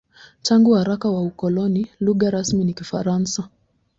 [0.41, 3.49] Tangu wakati wa ukoloni, lugha rasmi ni Kifaransa.